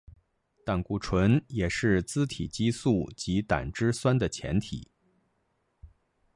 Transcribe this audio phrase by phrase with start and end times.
[0.65, 4.89] 胆固醇也是甾体激素及胆汁酸的前体。